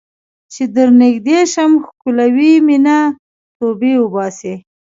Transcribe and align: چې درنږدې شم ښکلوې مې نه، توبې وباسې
چې 0.53 0.63
درنږدې 0.75 1.39
شم 1.53 1.71
ښکلوې 1.85 2.53
مې 2.65 2.77
نه، 2.85 2.97
توبې 3.57 3.93
وباسې 3.99 4.53